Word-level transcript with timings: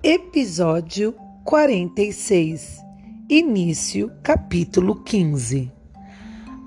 Episódio 0.00 1.12
46 1.44 2.78
Início, 3.28 4.12
capítulo 4.22 5.02
15 5.02 5.72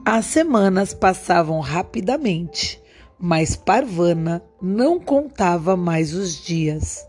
As 0.05 0.25
semanas 0.25 0.93
passavam 0.93 1.61
rapidamente, 1.61 2.83
mas 3.17 3.55
Parvana 3.55 4.43
não 4.61 4.99
contava 4.99 5.77
mais 5.77 6.13
os 6.13 6.43
dias. 6.43 7.07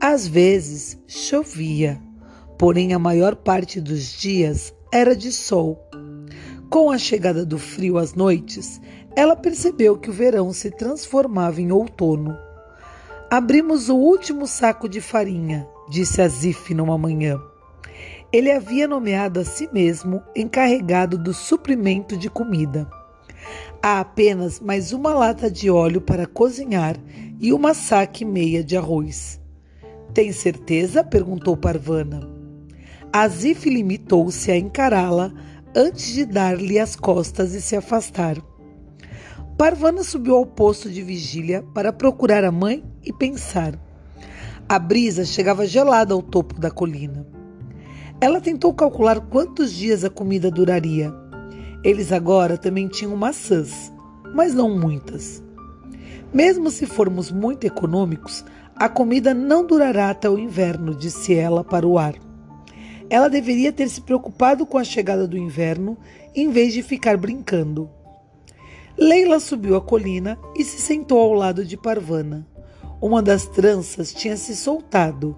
Às 0.00 0.26
vezes 0.26 0.98
chovia, 1.06 2.02
porém 2.58 2.92
a 2.92 2.98
maior 2.98 3.36
parte 3.36 3.80
dos 3.80 4.20
dias 4.20 4.74
era 4.92 5.14
de 5.14 5.30
sol. 5.30 5.80
Com 6.68 6.90
a 6.90 6.98
chegada 6.98 7.46
do 7.46 7.56
frio 7.56 7.98
às 7.98 8.14
noites, 8.14 8.80
ela 9.14 9.36
percebeu 9.36 9.96
que 9.96 10.10
o 10.10 10.12
verão 10.12 10.52
se 10.52 10.72
transformava 10.72 11.60
em 11.60 11.70
outono. 11.70 12.36
Abrimos 13.32 13.88
o 13.88 13.96
último 13.96 14.46
saco 14.46 14.86
de 14.86 15.00
farinha, 15.00 15.66
disse 15.88 16.20
Azif 16.20 16.74
numa 16.74 16.98
manhã. 16.98 17.40
Ele 18.30 18.52
havia 18.52 18.86
nomeado 18.86 19.40
a 19.40 19.44
si 19.46 19.70
mesmo 19.72 20.22
encarregado 20.36 21.16
do 21.16 21.32
suprimento 21.32 22.14
de 22.14 22.28
comida. 22.28 22.86
Há 23.82 24.00
apenas 24.00 24.60
mais 24.60 24.92
uma 24.92 25.14
lata 25.14 25.50
de 25.50 25.70
óleo 25.70 26.02
para 26.02 26.26
cozinhar 26.26 26.94
e 27.40 27.54
uma 27.54 27.72
saque 27.72 28.22
meia 28.22 28.62
de 28.62 28.76
arroz. 28.76 29.40
Tem 30.12 30.30
certeza? 30.30 31.02
perguntou 31.02 31.56
Parvana. 31.56 32.28
Azif 33.10 33.66
limitou-se 33.66 34.50
a 34.50 34.58
encará-la 34.58 35.32
antes 35.74 36.12
de 36.12 36.26
dar-lhe 36.26 36.78
as 36.78 36.94
costas 36.94 37.54
e 37.54 37.62
se 37.62 37.76
afastar. 37.76 38.36
Parvana 39.56 40.02
subiu 40.02 40.36
ao 40.36 40.44
posto 40.44 40.90
de 40.90 41.00
vigília 41.00 41.64
para 41.72 41.94
procurar 41.94 42.44
a 42.44 42.52
mãe 42.52 42.91
e 43.04 43.12
pensar. 43.12 43.78
A 44.68 44.78
brisa 44.78 45.24
chegava 45.24 45.66
gelada 45.66 46.14
ao 46.14 46.22
topo 46.22 46.58
da 46.58 46.70
colina. 46.70 47.26
Ela 48.20 48.40
tentou 48.40 48.72
calcular 48.72 49.20
quantos 49.20 49.72
dias 49.72 50.04
a 50.04 50.10
comida 50.10 50.50
duraria. 50.50 51.12
Eles 51.84 52.12
agora 52.12 52.56
também 52.56 52.86
tinham 52.86 53.16
maçãs, 53.16 53.92
mas 54.34 54.54
não 54.54 54.78
muitas. 54.78 55.42
Mesmo 56.32 56.70
se 56.70 56.86
formos 56.86 57.30
muito 57.30 57.66
econômicos, 57.66 58.44
a 58.74 58.88
comida 58.88 59.34
não 59.34 59.66
durará 59.66 60.08
até 60.08 60.30
o 60.30 60.38
inverno, 60.38 60.94
disse 60.94 61.34
ela 61.34 61.62
para 61.62 61.86
o 61.86 61.98
ar. 61.98 62.14
Ela 63.10 63.28
deveria 63.28 63.72
ter 63.72 63.88
se 63.88 64.00
preocupado 64.00 64.64
com 64.64 64.78
a 64.78 64.84
chegada 64.84 65.26
do 65.26 65.36
inverno 65.36 65.98
em 66.34 66.50
vez 66.50 66.72
de 66.72 66.82
ficar 66.82 67.16
brincando. 67.16 67.90
Leila 68.96 69.40
subiu 69.40 69.76
a 69.76 69.80
colina 69.80 70.38
e 70.56 70.64
se 70.64 70.80
sentou 70.80 71.18
ao 71.18 71.34
lado 71.34 71.64
de 71.64 71.76
Parvana. 71.76 72.46
Uma 73.02 73.20
das 73.20 73.46
tranças 73.46 74.14
tinha 74.14 74.36
se 74.36 74.54
soltado 74.54 75.34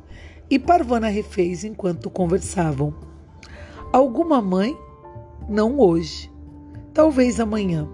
e 0.51 0.59
Parvana 0.59 1.09
refez 1.09 1.65
enquanto 1.65 2.11
conversavam. 2.11 2.93
Alguma 3.91 4.43
mãe? 4.43 4.77
Não 5.49 5.81
hoje. 5.81 6.31
Talvez 6.93 7.41
amanhã. 7.41 7.89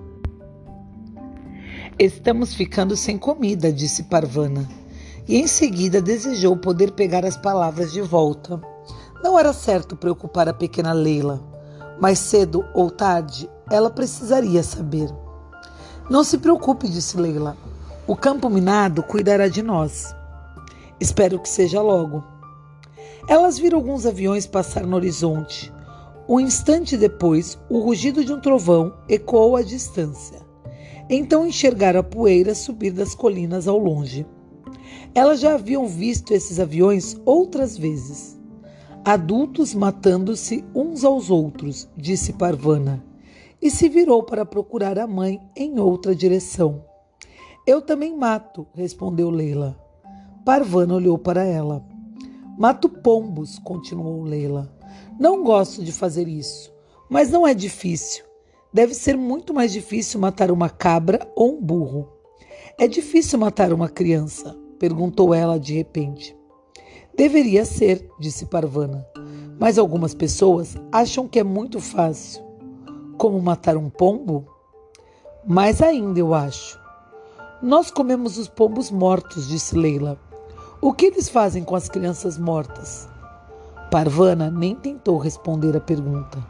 Estamos 1.97 2.53
ficando 2.53 2.97
sem 2.97 3.17
comida, 3.17 3.73
disse 3.73 4.03
Parvana. 4.03 4.69
E 5.29 5.37
em 5.37 5.47
seguida 5.47 6.03
desejou 6.03 6.57
poder 6.57 6.91
pegar 6.91 7.25
as 7.25 7.37
palavras 7.37 7.93
de 7.93 8.03
volta. 8.03 8.61
Não 9.23 9.39
era 9.39 9.53
certo 9.53 9.95
preocupar 9.95 10.49
a 10.49 10.53
pequena 10.53 10.93
Leila. 10.93 11.41
Mais 12.01 12.19
cedo 12.19 12.65
ou 12.75 12.91
tarde, 12.91 13.49
ela 13.71 13.89
precisaria 13.89 14.65
saber. 14.65 15.09
Não 16.11 16.25
se 16.25 16.39
preocupe, 16.39 16.89
disse 16.89 17.17
Leila. 17.17 17.57
O 18.11 18.17
campo 18.17 18.51
minado 18.51 19.05
cuidará 19.05 19.47
de 19.47 19.63
nós. 19.63 20.17
Espero 20.99 21.39
que 21.39 21.49
seja 21.49 21.81
logo. 21.81 22.25
Elas 23.29 23.57
viram 23.57 23.79
alguns 23.79 24.05
aviões 24.05 24.49
passar 24.49 24.85
no 24.85 24.97
horizonte. 24.97 25.73
Um 26.29 26.41
instante 26.41 26.97
depois, 26.97 27.57
o 27.71 27.79
rugido 27.79 28.25
de 28.25 28.33
um 28.33 28.41
trovão 28.41 28.93
ecoou 29.09 29.55
à 29.55 29.63
distância. 29.63 30.41
Então 31.09 31.47
enxergaram 31.47 32.01
a 32.01 32.03
poeira 32.03 32.53
subir 32.53 32.91
das 32.91 33.15
colinas 33.15 33.69
ao 33.69 33.79
longe. 33.79 34.27
Elas 35.15 35.39
já 35.39 35.55
haviam 35.55 35.87
visto 35.87 36.35
esses 36.35 36.59
aviões 36.59 37.17
outras 37.25 37.79
vezes. 37.79 38.37
Adultos 39.05 39.73
matando-se 39.73 40.65
uns 40.75 41.05
aos 41.05 41.31
outros, 41.31 41.89
disse 41.97 42.33
Parvana 42.33 43.05
e 43.63 43.71
se 43.71 43.89
virou 43.89 44.25
para 44.25 44.45
procurar 44.45 44.99
a 44.99 45.07
mãe 45.07 45.41
em 45.55 45.79
outra 45.79 46.13
direção. 46.13 46.90
Eu 47.71 47.81
também 47.81 48.17
mato, 48.17 48.67
respondeu 48.75 49.31
Leila. 49.31 49.81
Parvana 50.45 50.93
olhou 50.93 51.17
para 51.17 51.45
ela. 51.45 51.87
Mato 52.59 52.89
pombos, 52.89 53.61
continuou 53.61 54.25
Leila. 54.25 54.69
Não 55.21 55.45
gosto 55.45 55.85
de 55.85 55.93
fazer 55.93 56.27
isso, 56.27 56.75
mas 57.09 57.31
não 57.31 57.47
é 57.47 57.55
difícil. 57.55 58.25
Deve 58.75 58.93
ser 58.93 59.17
muito 59.17 59.55
mais 59.55 59.71
difícil 59.71 60.19
matar 60.19 60.51
uma 60.51 60.69
cabra 60.69 61.31
ou 61.37 61.59
um 61.59 61.63
burro. 61.63 62.09
É 62.77 62.89
difícil 62.89 63.39
matar 63.39 63.73
uma 63.73 63.89
criança? 63.89 64.59
perguntou 64.77 65.33
ela 65.33 65.57
de 65.57 65.75
repente. 65.75 66.37
Deveria 67.17 67.65
ser, 67.65 68.05
disse 68.19 68.47
Parvana, 68.47 69.07
mas 69.61 69.79
algumas 69.79 70.13
pessoas 70.13 70.77
acham 70.91 71.29
que 71.29 71.39
é 71.39 71.45
muito 71.45 71.79
fácil. 71.79 72.43
Como 73.17 73.41
matar 73.41 73.77
um 73.77 73.89
pombo? 73.89 74.45
Mais 75.47 75.81
ainda, 75.81 76.19
eu 76.19 76.35
acho. 76.35 76.80
Nós 77.63 77.91
comemos 77.91 78.39
os 78.39 78.49
pombos 78.49 78.91
mortos, 78.91 79.47
disse 79.47 79.77
Leila. 79.77 80.19
O 80.81 80.95
que 80.95 81.05
eles 81.05 81.29
fazem 81.29 81.63
com 81.63 81.77
as 81.77 81.91
crianças 81.91 82.39
mortas? 82.39 83.07
Parvana 83.91 84.51
nem 84.51 84.75
tentou 84.75 85.19
responder 85.19 85.77
a 85.77 85.81
pergunta. 85.81 86.43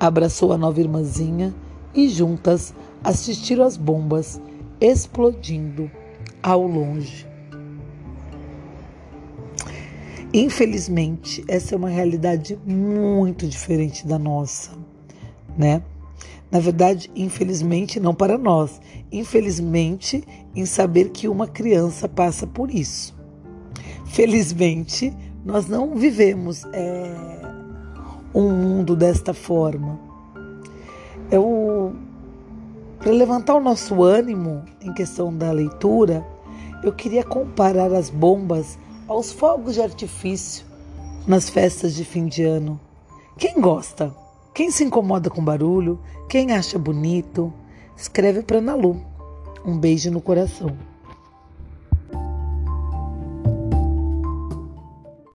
Abraçou 0.00 0.50
a 0.50 0.56
nova 0.56 0.80
irmãzinha 0.80 1.54
e 1.94 2.08
juntas 2.08 2.72
assistiram 3.04 3.62
às 3.62 3.76
bombas 3.76 4.40
explodindo 4.80 5.90
ao 6.42 6.66
longe. 6.66 7.26
Infelizmente, 10.32 11.44
essa 11.46 11.74
é 11.74 11.76
uma 11.76 11.90
realidade 11.90 12.58
muito 12.64 13.46
diferente 13.46 14.06
da 14.06 14.18
nossa, 14.18 14.70
né? 15.58 15.82
Na 16.50 16.60
verdade, 16.60 17.10
infelizmente, 17.14 18.00
não 18.00 18.14
para 18.14 18.38
nós. 18.38 18.80
Infelizmente, 19.12 20.24
em 20.54 20.64
saber 20.64 21.10
que 21.10 21.28
uma 21.28 21.46
criança 21.46 22.08
passa 22.08 22.46
por 22.46 22.70
isso. 22.70 23.14
Felizmente, 24.06 25.14
nós 25.44 25.68
não 25.68 25.94
vivemos 25.94 26.64
é, 26.72 27.14
um 28.34 28.50
mundo 28.50 28.96
desta 28.96 29.34
forma. 29.34 29.98
Eu, 31.30 31.94
para 32.98 33.12
levantar 33.12 33.54
o 33.54 33.60
nosso 33.60 34.02
ânimo 34.02 34.64
em 34.80 34.92
questão 34.94 35.34
da 35.36 35.52
leitura, 35.52 36.26
eu 36.82 36.92
queria 36.92 37.22
comparar 37.22 37.92
as 37.92 38.08
bombas 38.08 38.78
aos 39.06 39.32
fogos 39.32 39.74
de 39.74 39.82
artifício 39.82 40.64
nas 41.26 41.50
festas 41.50 41.94
de 41.94 42.04
fim 42.04 42.26
de 42.26 42.44
ano. 42.44 42.80
Quem 43.36 43.60
gosta? 43.60 44.14
Quem 44.58 44.72
se 44.72 44.82
incomoda 44.82 45.30
com 45.30 45.40
barulho, 45.40 46.00
quem 46.28 46.50
acha 46.50 46.76
bonito, 46.76 47.52
escreve 47.96 48.42
para 48.42 48.60
Nalu. 48.60 49.00
Um 49.64 49.78
beijo 49.78 50.10
no 50.10 50.20
coração. 50.20 50.76